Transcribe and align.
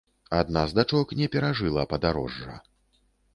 Адна 0.37 0.63
з 0.71 0.77
дачок 0.79 1.13
не 1.19 1.27
перажыла 1.35 1.85
падарожжа. 1.93 2.57